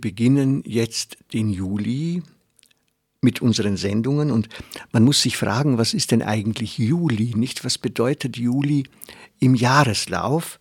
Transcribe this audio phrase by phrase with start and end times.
[0.00, 2.22] Beginnen jetzt den Juli
[3.20, 4.48] mit unseren Sendungen und
[4.92, 7.32] man muss sich fragen, was ist denn eigentlich Juli?
[7.36, 8.84] Nicht, was bedeutet Juli
[9.38, 10.58] im Jahreslauf?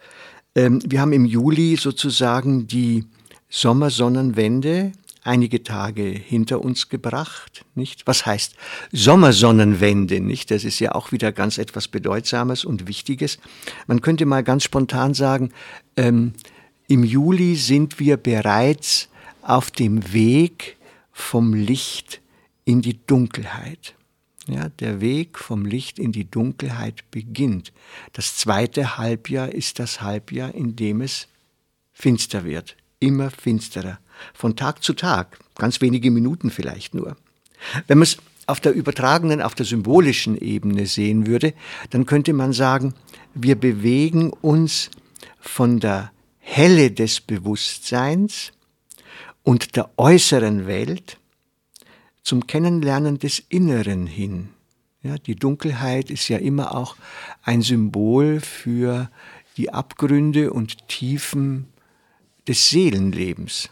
[0.55, 3.05] Ähm, wir haben im Juli sozusagen die
[3.49, 4.91] Sommersonnenwende
[5.23, 8.07] einige Tage hinter uns gebracht, nicht?
[8.07, 8.55] Was heißt
[8.91, 10.51] Sommersonnenwende, nicht?
[10.51, 13.37] Das ist ja auch wieder ganz etwas Bedeutsames und Wichtiges.
[13.87, 15.51] Man könnte mal ganz spontan sagen,
[15.97, 16.33] ähm,
[16.87, 19.08] im Juli sind wir bereits
[19.41, 20.77] auf dem Weg
[21.11, 22.21] vom Licht
[22.65, 23.95] in die Dunkelheit.
[24.47, 27.71] Ja, der Weg vom Licht in die Dunkelheit beginnt.
[28.13, 31.27] Das zweite Halbjahr ist das Halbjahr, in dem es
[31.93, 33.99] finster wird, immer finsterer,
[34.33, 37.15] von Tag zu Tag, ganz wenige Minuten vielleicht nur.
[37.87, 41.53] Wenn man es auf der übertragenen, auf der symbolischen Ebene sehen würde,
[41.91, 42.95] dann könnte man sagen,
[43.35, 44.89] wir bewegen uns
[45.39, 48.51] von der Helle des Bewusstseins
[49.49, 51.17] und der äußeren Welt
[52.21, 54.49] zum Kennenlernen des Inneren hin.
[55.01, 56.95] Ja, die Dunkelheit ist ja immer auch
[57.41, 59.09] ein Symbol für
[59.57, 61.65] die Abgründe und Tiefen
[62.47, 63.69] des Seelenlebens.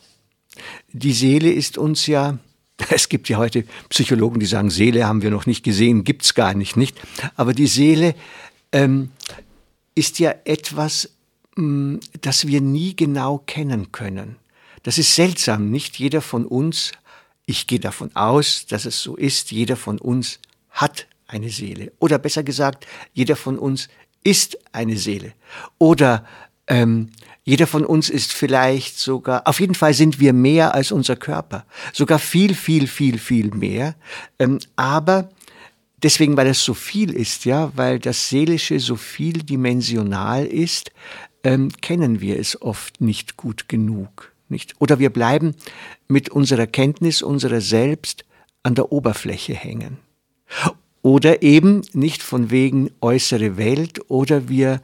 [0.93, 2.39] Die Seele ist uns ja,
[2.89, 6.55] es gibt ja heute Psychologen, die sagen, Seele haben wir noch nicht gesehen, gibt's gar
[6.55, 6.99] nicht, nicht?
[7.35, 8.15] Aber die Seele
[8.71, 9.11] ähm,
[9.93, 11.11] ist ja etwas,
[11.55, 14.37] mm, das wir nie genau kennen können.
[14.83, 15.71] Das ist seltsam.
[15.71, 16.91] Nicht jeder von uns,
[17.45, 20.39] ich gehe davon aus, dass es so ist, jeder von uns
[20.69, 21.91] hat eine Seele.
[21.99, 23.89] Oder besser gesagt, jeder von uns
[24.23, 25.33] ist eine Seele.
[25.77, 26.25] Oder
[26.67, 27.09] ähm,
[27.43, 31.65] jeder von uns ist vielleicht sogar, auf jeden Fall sind wir mehr als unser Körper.
[31.93, 33.95] Sogar viel, viel, viel, viel mehr.
[34.37, 35.29] Ähm, aber
[36.03, 40.91] deswegen, weil es so viel ist, ja, weil das Seelische so vieldimensional ist,
[41.43, 44.33] ähm, kennen wir es oft nicht gut genug.
[44.49, 44.75] Nicht?
[44.79, 45.55] Oder wir bleiben
[46.07, 48.25] mit unserer Kenntnis unserer selbst
[48.63, 49.97] an der Oberfläche hängen.
[51.01, 54.81] Oder eben nicht von wegen äußere Welt oder wir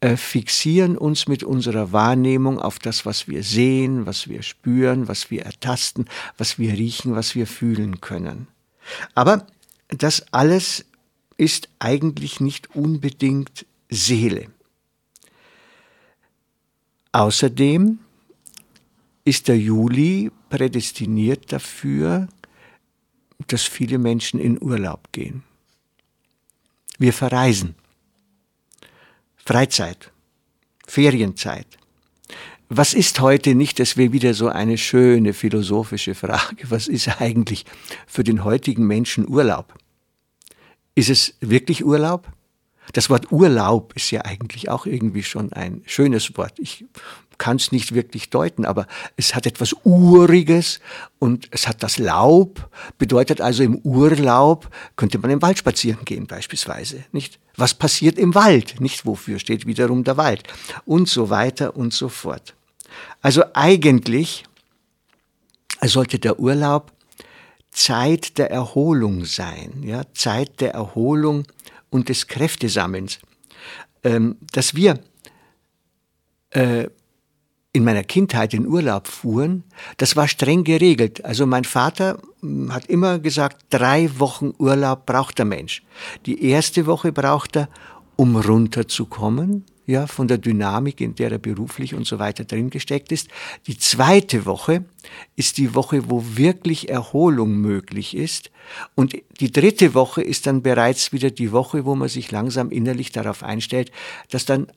[0.00, 5.30] äh, fixieren uns mit unserer Wahrnehmung auf das, was wir sehen, was wir spüren, was
[5.30, 6.06] wir ertasten,
[6.36, 8.46] was wir riechen, was wir fühlen können.
[9.14, 9.46] Aber
[9.88, 10.84] das alles
[11.36, 14.46] ist eigentlich nicht unbedingt Seele.
[17.12, 17.98] Außerdem
[19.26, 22.28] ist der Juli prädestiniert dafür,
[23.48, 25.42] dass viele Menschen in Urlaub gehen.
[26.98, 27.74] Wir verreisen.
[29.36, 30.12] Freizeit,
[30.86, 31.66] Ferienzeit.
[32.68, 37.64] Was ist heute nicht, das wäre wieder so eine schöne philosophische Frage, was ist eigentlich
[38.06, 39.74] für den heutigen Menschen Urlaub?
[40.94, 42.28] Ist es wirklich Urlaub?
[42.92, 46.60] Das Wort Urlaub ist ja eigentlich auch irgendwie schon ein schönes Wort.
[46.60, 46.84] Ich
[47.38, 48.86] kann es nicht wirklich deuten, aber
[49.16, 50.80] es hat etwas Uriges
[51.18, 56.26] und es hat das Laub, bedeutet also im Urlaub könnte man im Wald spazieren gehen
[56.26, 57.38] beispielsweise, nicht?
[57.56, 59.06] Was passiert im Wald, nicht?
[59.06, 60.42] Wofür steht wiederum der Wald
[60.84, 62.54] und so weiter und so fort.
[63.22, 64.44] Also eigentlich
[65.82, 66.92] sollte der Urlaub
[67.70, 71.44] Zeit der Erholung sein, ja, Zeit der Erholung
[71.90, 73.18] und des Kräftesammelns,
[74.02, 74.98] ähm, dass wir
[76.50, 76.88] äh,
[77.76, 79.62] in meiner Kindheit in Urlaub fuhren,
[79.98, 81.24] das war streng geregelt.
[81.26, 85.82] Also mein Vater hm, hat immer gesagt, drei Wochen Urlaub braucht der Mensch.
[86.24, 87.68] Die erste Woche braucht er,
[88.16, 93.12] um runterzukommen, ja, von der Dynamik, in der er beruflich und so weiter drin gesteckt
[93.12, 93.28] ist.
[93.66, 94.86] Die zweite Woche
[95.36, 98.50] ist die Woche, wo wirklich Erholung möglich ist.
[98.94, 103.12] Und die dritte Woche ist dann bereits wieder die Woche, wo man sich langsam innerlich
[103.12, 103.92] darauf einstellt,
[104.30, 104.68] dass dann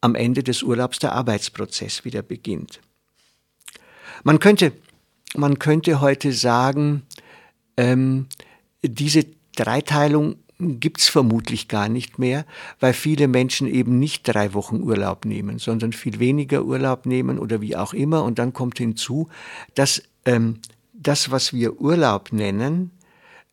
[0.00, 2.80] am Ende des Urlaubs der Arbeitsprozess wieder beginnt.
[4.24, 4.72] Man könnte,
[5.36, 7.02] man könnte heute sagen,
[7.76, 8.26] ähm,
[8.82, 12.44] diese Dreiteilung gibt's vermutlich gar nicht mehr,
[12.80, 17.60] weil viele Menschen eben nicht drei Wochen Urlaub nehmen, sondern viel weniger Urlaub nehmen oder
[17.60, 18.24] wie auch immer.
[18.24, 19.28] Und dann kommt hinzu,
[19.74, 20.58] dass ähm,
[20.92, 22.90] das, was wir Urlaub nennen,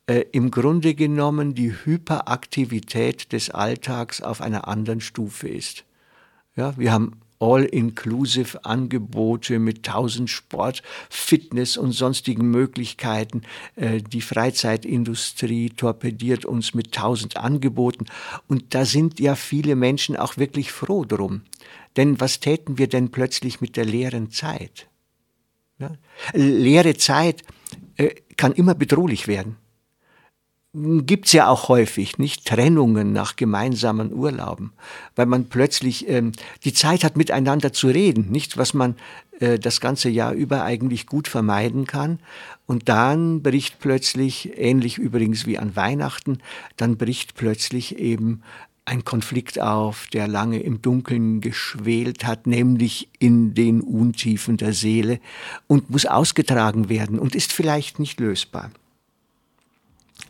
[0.07, 5.85] äh, im Grunde genommen die Hyperaktivität des Alltags auf einer anderen Stufe ist.
[6.55, 13.41] Ja, wir haben all-inclusive Angebote mit tausend Sport, Fitness und sonstigen Möglichkeiten.
[13.75, 18.05] Äh, die Freizeitindustrie torpediert uns mit tausend Angeboten.
[18.47, 21.41] Und da sind ja viele Menschen auch wirklich froh drum.
[21.97, 24.87] Denn was täten wir denn plötzlich mit der leeren Zeit?
[25.77, 25.91] Ja?
[26.33, 27.43] Leere Zeit
[27.97, 29.57] äh, kann immer bedrohlich werden
[31.05, 34.73] gibt's ja auch häufig, nicht Trennungen nach gemeinsamen Urlauben,
[35.15, 36.33] weil man plötzlich ähm,
[36.63, 38.95] die Zeit hat, miteinander zu reden, nicht was man
[39.39, 42.19] äh, das ganze Jahr über eigentlich gut vermeiden kann.
[42.65, 46.39] Und dann bricht plötzlich, ähnlich übrigens wie an Weihnachten,
[46.77, 48.41] dann bricht plötzlich eben
[48.83, 55.19] ein Konflikt auf, der lange im Dunkeln geschwelt hat, nämlich in den Untiefen der Seele
[55.67, 58.71] und muss ausgetragen werden und ist vielleicht nicht lösbar.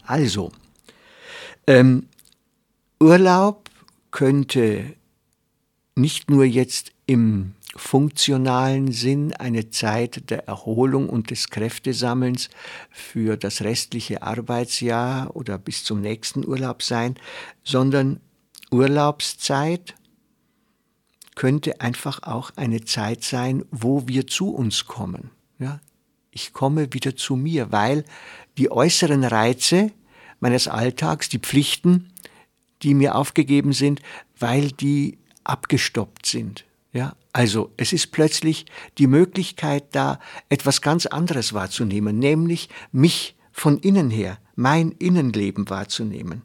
[0.05, 0.51] Also,
[1.67, 2.07] ähm,
[2.99, 3.69] Urlaub
[4.11, 4.93] könnte
[5.95, 12.49] nicht nur jetzt im funktionalen Sinn eine Zeit der Erholung und des Kräftesammelns
[12.89, 17.15] für das restliche Arbeitsjahr oder bis zum nächsten Urlaub sein,
[17.63, 18.21] sondern
[18.71, 19.95] Urlaubszeit
[21.35, 25.31] könnte einfach auch eine Zeit sein, wo wir zu uns kommen.
[25.59, 25.81] Ja,
[26.31, 28.05] ich komme wieder zu mir, weil
[28.57, 29.91] die äußeren Reize
[30.39, 32.11] meines Alltags, die Pflichten,
[32.81, 34.01] die mir aufgegeben sind,
[34.37, 36.65] weil die abgestoppt sind.
[36.93, 38.65] Ja, also es ist plötzlich
[38.97, 40.19] die Möglichkeit da,
[40.49, 46.43] etwas ganz anderes wahrzunehmen, nämlich mich von innen her, mein Innenleben wahrzunehmen.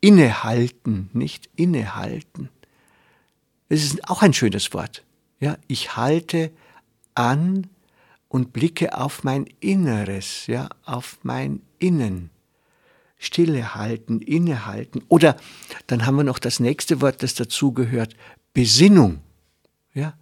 [0.00, 2.48] Innehalten, nicht innehalten.
[3.68, 5.02] Es ist auch ein schönes Wort.
[5.40, 6.52] Ja, ich halte
[7.14, 7.66] an
[8.28, 12.30] und blicke auf mein Inneres, ja, auf mein Innen.
[13.18, 15.02] Stille halten, innehalten.
[15.08, 15.36] Oder
[15.86, 18.14] dann haben wir noch das nächste Wort, das dazugehört,
[18.52, 19.20] Besinnung.
[19.94, 20.14] Ja,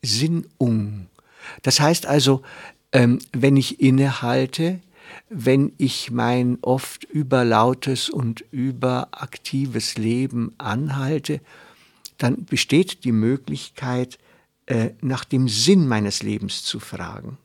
[0.00, 1.08] Besinnung.
[1.62, 2.42] Das heißt also,
[2.92, 4.80] ähm, wenn ich innehalte,
[5.28, 11.40] wenn ich mein oft überlautes und überaktives Leben anhalte,
[12.18, 14.18] dann besteht die Möglichkeit,
[14.66, 17.38] äh, nach dem Sinn meines Lebens zu fragen.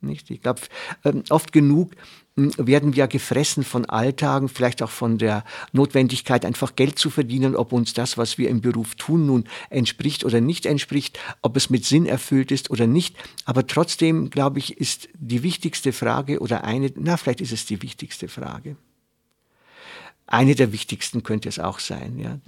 [0.00, 0.30] Nicht?
[0.30, 0.60] Ich glaube,
[1.04, 1.92] ähm, oft genug
[2.36, 7.56] hm, werden wir gefressen von Alltagen, vielleicht auch von der Notwendigkeit, einfach Geld zu verdienen,
[7.56, 11.68] ob uns das, was wir im Beruf tun, nun entspricht oder nicht entspricht, ob es
[11.68, 13.16] mit Sinn erfüllt ist oder nicht.
[13.44, 17.82] Aber trotzdem, glaube ich, ist die wichtigste Frage oder eine, na, vielleicht ist es die
[17.82, 18.76] wichtigste Frage.
[20.28, 22.38] Eine der wichtigsten könnte es auch sein, ja.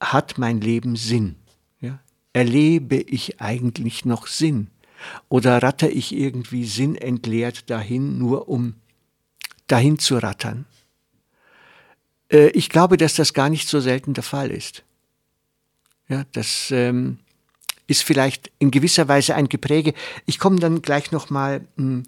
[0.00, 1.36] Hat mein Leben Sinn?
[2.34, 4.68] Erlebe ich eigentlich noch Sinn?
[5.30, 8.74] Oder ratter ich irgendwie sinnentleert dahin, nur um
[9.66, 10.66] dahin zu rattern?
[12.30, 14.82] Äh, ich glaube, dass das gar nicht so selten der Fall ist.
[16.08, 17.18] Ja, das ähm,
[17.86, 19.94] ist vielleicht in gewisser Weise ein Gepräge.
[20.26, 22.02] Ich komme dann gleich nochmal hm,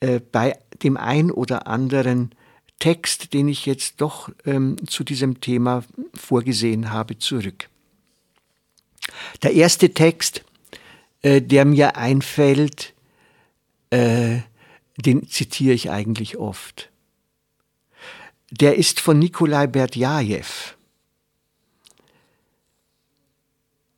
[0.00, 2.30] äh, bei dem ein oder anderen
[2.78, 5.84] Text, den ich jetzt doch ähm, zu diesem Thema
[6.14, 7.68] vorgesehen habe, zurück.
[9.42, 10.44] Der erste Text,
[11.22, 12.94] äh, der mir einfällt,
[13.90, 14.38] äh,
[14.96, 16.90] den zitiere ich eigentlich oft.
[18.50, 20.74] Der ist von Nikolai Berdjajew,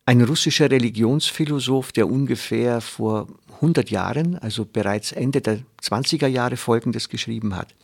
[0.04, 7.09] ein russischer Religionsphilosoph, der ungefähr vor 100 Jahren, also bereits Ende der 20er Jahre Folgendes
[7.09, 7.75] geschrieben hat.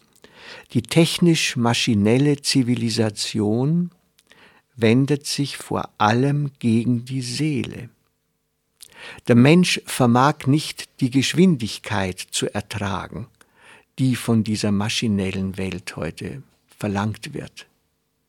[0.73, 3.91] Die technisch-maschinelle Zivilisation
[4.79, 7.91] wendet sich vor allem gegen die Seele.
[9.27, 13.27] Der Mensch vermag nicht die Geschwindigkeit zu ertragen,
[13.99, 16.43] die von dieser maschinellen Welt heute
[16.79, 17.67] verlangt wird.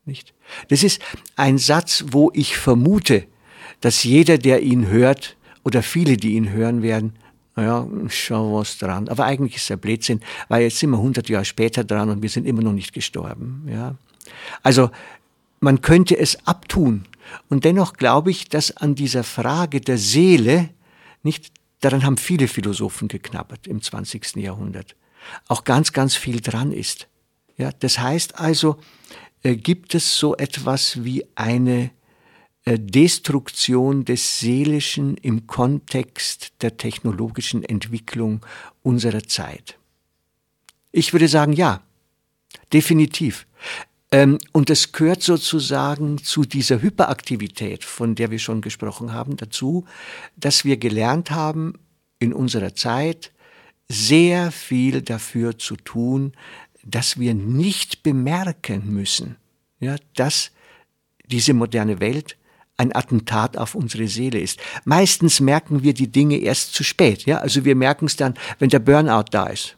[0.04, 0.34] Nicht?
[0.68, 1.00] Das ist
[1.36, 3.26] ein Satz, wo ich vermute,
[3.80, 7.12] dass jeder, der ihn hört, oder viele, die ihn hören werden,
[7.54, 9.08] naja, schau was dran.
[9.08, 12.28] Aber eigentlich ist er Blödsinn, weil jetzt sind wir 100 Jahre später dran und wir
[12.28, 13.66] sind immer noch nicht gestorben.
[13.68, 13.96] Ja?
[14.62, 14.90] Also
[15.60, 17.06] man könnte es abtun.
[17.48, 20.70] Und dennoch glaube ich, dass an dieser Frage der Seele,
[21.22, 24.36] nicht, daran haben viele Philosophen geknabbert im 20.
[24.36, 24.96] Jahrhundert,
[25.48, 27.08] auch ganz, ganz viel dran ist.
[27.56, 28.78] Ja, das heißt also,
[29.42, 31.90] äh, gibt es so etwas wie eine
[32.64, 38.44] äh, Destruktion des Seelischen im Kontext der technologischen Entwicklung
[38.82, 39.78] unserer Zeit?
[40.90, 41.82] Ich würde sagen, ja,
[42.72, 43.46] definitiv.
[44.12, 49.84] Ähm, und es gehört sozusagen zu dieser Hyperaktivität, von der wir schon gesprochen haben, dazu,
[50.36, 51.74] dass wir gelernt haben,
[52.18, 53.32] in unserer Zeit
[53.88, 56.32] sehr viel dafür zu tun,
[56.84, 59.36] dass wir nicht bemerken müssen,
[59.80, 60.52] ja, dass
[61.26, 62.36] diese moderne Welt
[62.76, 64.58] ein Attentat auf unsere Seele ist.
[64.84, 67.26] Meistens merken wir die Dinge erst zu spät.
[67.26, 67.38] Ja?
[67.38, 69.76] Also wir merken es dann, wenn der Burnout da ist.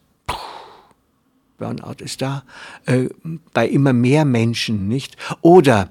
[1.63, 2.43] Burnout ist da.
[2.85, 3.07] Äh,
[3.53, 5.15] bei immer mehr Menschen, nicht?
[5.41, 5.89] Oder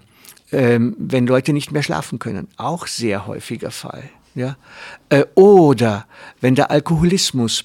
[0.51, 2.49] ähm, wenn Leute nicht mehr schlafen können.
[2.59, 4.11] Auch sehr häufiger Fall.
[4.35, 4.59] Ja?
[5.09, 6.07] Äh, oder
[6.43, 7.65] wenn der Alkoholismus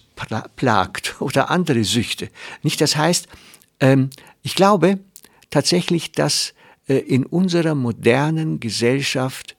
[0.56, 2.30] plagt oder andere Süchte.
[2.64, 2.80] Nicht?
[2.80, 3.28] Das heißt,
[3.82, 4.10] ähm,
[4.42, 5.00] ich glaube
[5.50, 6.54] tatsächlich, dass
[6.88, 9.58] äh, in unserer modernen Gesellschaft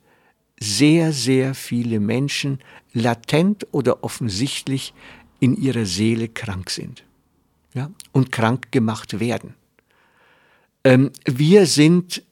[0.59, 2.61] sehr, sehr viele Menschen
[2.95, 4.95] latent oder offensichtlich
[5.39, 7.05] in ihrer Seele krank sind
[7.75, 9.55] ja, und krank gemacht werden.
[10.85, 12.23] Ähm, wir sind,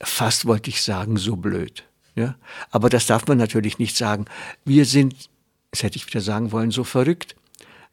[0.00, 1.84] fast wollte ich sagen, so blöd.
[2.14, 2.36] Ja?
[2.70, 4.26] Aber das darf man natürlich nicht sagen.
[4.64, 5.28] Wir sind,
[5.70, 7.36] das hätte ich wieder sagen wollen, so verrückt,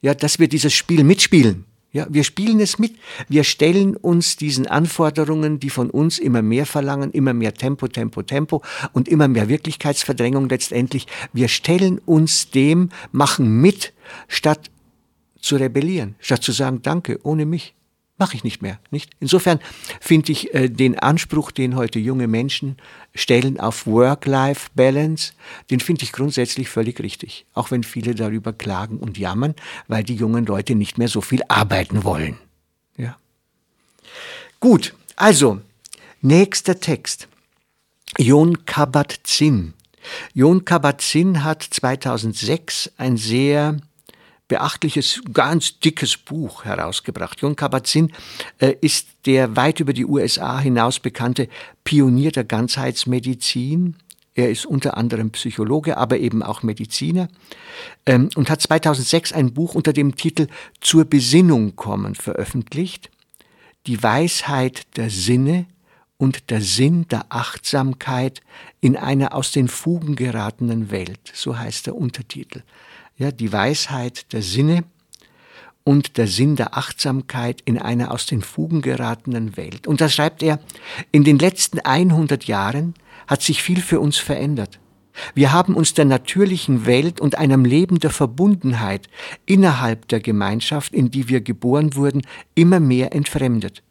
[0.01, 1.65] ja, dass wir dieses Spiel mitspielen.
[1.93, 2.95] Ja, wir spielen es mit.
[3.27, 8.21] Wir stellen uns diesen Anforderungen, die von uns immer mehr verlangen, immer mehr Tempo, Tempo,
[8.21, 8.61] Tempo
[8.93, 11.07] und immer mehr Wirklichkeitsverdrängung letztendlich.
[11.33, 13.93] Wir stellen uns dem, machen mit,
[14.27, 14.69] statt
[15.39, 17.73] zu rebellieren, statt zu sagen, danke, ohne mich
[18.17, 18.79] mache ich nicht mehr.
[18.89, 19.11] Nicht?
[19.19, 19.59] Insofern
[20.01, 22.77] finde ich äh, den Anspruch, den heute junge Menschen
[23.13, 25.33] stellen auf Work-Life-Balance,
[25.69, 27.45] den finde ich grundsätzlich völlig richtig.
[27.53, 29.55] Auch wenn viele darüber klagen und jammern,
[29.87, 32.37] weil die jungen Leute nicht mehr so viel arbeiten wollen.
[32.97, 33.17] Ja.
[34.59, 35.61] Gut, also,
[36.21, 37.27] nächster Text.
[38.17, 39.73] Jon Kabat-Zinn.
[40.33, 43.77] Jon Kabat-Zinn hat 2006 ein sehr
[44.47, 47.41] beachtliches, ganz dickes Buch herausgebracht.
[47.41, 48.11] Jon Kabat-Zinn
[48.59, 51.49] äh, ist der weit über die USA hinaus bekannte
[51.83, 53.95] Pionier der Ganzheitsmedizin.
[54.35, 57.27] Er ist unter anderem Psychologe, aber eben auch Mediziner
[58.05, 60.47] ähm, und hat 2006 ein Buch unter dem Titel
[60.79, 63.09] Zur Besinnung kommen veröffentlicht.
[63.87, 65.65] Die Weisheit der Sinne
[66.17, 68.41] und der Sinn der Achtsamkeit
[68.81, 72.63] in einer aus den Fugen geratenen Welt, so heißt der Untertitel
[73.17, 74.83] ja, die Weisheit der Sinne
[75.83, 79.87] und der Sinn der Achtsamkeit in einer aus den Fugen geratenen Welt.
[79.87, 80.59] Und da schreibt er,
[81.11, 82.93] in den letzten 100 Jahren
[83.25, 84.79] hat sich viel für uns verändert.
[85.33, 89.09] Wir haben uns der natürlichen Welt und einem Leben der Verbundenheit
[89.47, 92.21] innerhalb der Gemeinschaft, in die wir geboren wurden,
[92.53, 93.81] immer mehr entfremdet.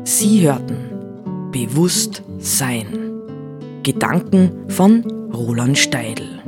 [0.04, 0.88] Sie hörten
[1.52, 2.87] Bewusst Sein.
[3.82, 6.42] Gedanken von Roland Steidl.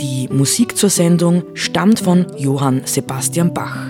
[0.00, 3.89] Die Musik zur Sendung stammt von Johann Sebastian Bach.